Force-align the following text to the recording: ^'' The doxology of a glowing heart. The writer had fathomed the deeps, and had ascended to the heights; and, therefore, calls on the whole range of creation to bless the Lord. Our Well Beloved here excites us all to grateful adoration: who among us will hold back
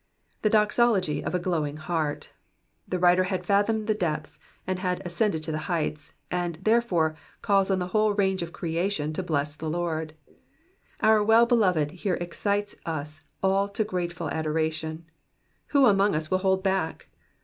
^'' 0.39 0.41
The 0.41 0.49
doxology 0.49 1.23
of 1.23 1.35
a 1.35 1.39
glowing 1.39 1.77
heart. 1.77 2.31
The 2.87 2.97
writer 2.97 3.25
had 3.25 3.45
fathomed 3.45 3.85
the 3.85 3.93
deeps, 3.93 4.39
and 4.65 4.79
had 4.79 4.99
ascended 5.05 5.43
to 5.43 5.51
the 5.51 5.59
heights; 5.69 6.15
and, 6.31 6.55
therefore, 6.63 7.13
calls 7.43 7.69
on 7.69 7.77
the 7.77 7.89
whole 7.93 8.15
range 8.15 8.41
of 8.41 8.51
creation 8.51 9.13
to 9.13 9.21
bless 9.21 9.53
the 9.55 9.69
Lord. 9.69 10.15
Our 11.01 11.23
Well 11.23 11.45
Beloved 11.45 11.91
here 11.91 12.15
excites 12.15 12.73
us 12.83 13.21
all 13.43 13.69
to 13.69 13.83
grateful 13.83 14.31
adoration: 14.31 15.05
who 15.67 15.85
among 15.85 16.15
us 16.15 16.31
will 16.31 16.39
hold 16.39 16.63
back 16.63 17.09